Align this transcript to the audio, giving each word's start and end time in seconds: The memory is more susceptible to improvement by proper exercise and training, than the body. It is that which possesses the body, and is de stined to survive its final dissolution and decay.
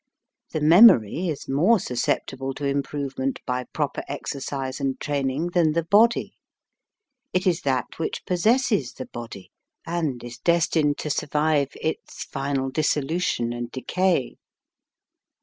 The 0.51 0.61
memory 0.61 1.27
is 1.29 1.47
more 1.47 1.79
susceptible 1.79 2.55
to 2.55 2.65
improvement 2.65 3.39
by 3.45 3.65
proper 3.65 4.01
exercise 4.07 4.79
and 4.79 4.99
training, 4.99 5.49
than 5.49 5.73
the 5.73 5.83
body. 5.83 6.33
It 7.33 7.45
is 7.45 7.61
that 7.61 7.99
which 7.99 8.25
possesses 8.25 8.93
the 8.93 9.05
body, 9.05 9.51
and 9.85 10.23
is 10.23 10.39
de 10.39 10.59
stined 10.59 10.97
to 10.97 11.11
survive 11.11 11.67
its 11.79 12.23
final 12.23 12.71
dissolution 12.71 13.53
and 13.53 13.71
decay. 13.71 14.37